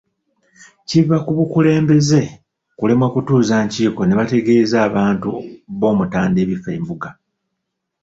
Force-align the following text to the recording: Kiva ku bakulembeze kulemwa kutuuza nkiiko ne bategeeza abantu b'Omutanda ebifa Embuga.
Kiva 0.87 1.17
ku 1.25 1.31
bakulembeze 1.37 2.21
kulemwa 2.77 3.07
kutuuza 3.13 3.55
nkiiko 3.65 4.01
ne 4.05 4.17
bategeeza 4.19 4.77
abantu 4.87 5.29
b'Omutanda 5.79 6.37
ebifa 6.41 6.69
Embuga. 6.77 7.09